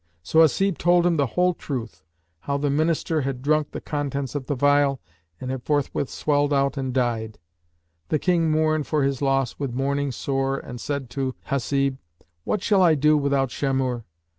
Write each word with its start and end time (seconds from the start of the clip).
So 0.23 0.39
Hasib 0.39 0.79
told 0.79 1.05
him 1.05 1.17
the 1.17 1.27
whole 1.37 1.53
truth 1.53 2.01
how 2.39 2.57
the 2.57 2.71
Minister 2.71 3.21
had 3.21 3.43
drunk 3.43 3.69
the 3.69 3.79
contents 3.79 4.33
of 4.33 4.47
the 4.47 4.57
phial 4.57 4.99
and 5.39 5.51
had 5.51 5.61
forthwith 5.61 6.09
swelled 6.09 6.51
out 6.51 6.75
and 6.75 6.91
died. 6.91 7.37
The 8.09 8.17
King 8.17 8.49
mourned 8.49 8.87
for 8.87 9.03
his 9.03 9.21
loss 9.21 9.59
with 9.59 9.75
mourning 9.75 10.11
sore 10.11 10.57
and 10.57 10.81
said 10.81 11.11
to 11.11 11.35
Hasib, 11.51 11.99
"What 12.45 12.63
shall 12.63 12.81
I 12.81 12.95
do 12.95 13.15
without 13.15 13.51
Shamhur?" 13.51 14.03